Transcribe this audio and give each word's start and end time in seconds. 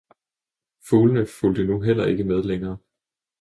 Fuglene 0.87 1.25
fulgte 1.25 1.63
nu 1.65 1.81
heller 1.83 2.05
ikke 2.05 2.23
med 2.23 2.43
længere. 2.43 2.77